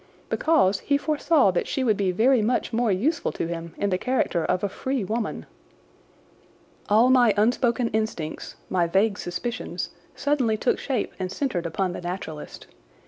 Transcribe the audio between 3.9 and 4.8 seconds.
the character of a